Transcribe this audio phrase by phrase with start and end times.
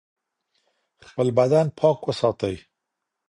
[1.07, 2.55] خپل بدن پاک وساتئ.